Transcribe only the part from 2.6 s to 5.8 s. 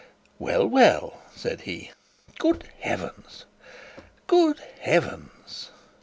heavens! Good heavens!'